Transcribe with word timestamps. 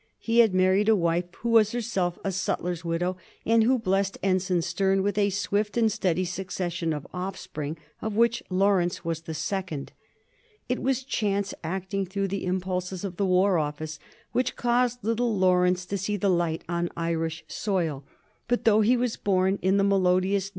He 0.17 0.39
had 0.39 0.51
married 0.51 0.89
a 0.89 0.95
wife 0.95 1.25
who 1.41 1.49
was 1.49 1.73
herself 1.73 2.17
a 2.23 2.31
sutler's 2.31 2.83
widow, 2.83 3.17
and 3.45 3.63
who 3.63 3.77
blessed 3.77 4.17
Ensign 4.23 4.63
Sterne 4.63 5.03
with 5.03 5.15
a 5.15 5.29
swift 5.29 5.77
and 5.77 5.91
steady 5.91 6.25
succession 6.25 6.91
of 6.91 7.05
offspring, 7.13 7.77
of 8.01 8.13
whom 8.13 8.29
Laurence 8.49 9.05
was 9.05 9.21
the 9.21 9.35
second. 9.35 9.91
It 10.67 10.81
was 10.81 11.03
chance, 11.03 11.53
acting 11.63 12.07
through 12.07 12.29
the 12.29 12.45
impulses 12.47 13.03
of 13.03 13.17
the 13.17 13.27
War 13.27 13.59
Office, 13.59 13.99
which 14.31 14.55
caused 14.55 15.03
little 15.03 15.37
Laurence 15.37 15.85
to 15.85 15.99
see 15.99 16.17
the 16.17 16.29
light 16.29 16.63
on 16.67 16.89
Irish 16.97 17.45
soil; 17.47 18.03
but 18.47 18.65
though 18.65 18.81
he 18.81 18.97
was 18.97 19.17
bom 19.17 19.59
in 19.61 19.77
the 19.77 19.83
melo 19.83 20.19
diously. 20.19 20.49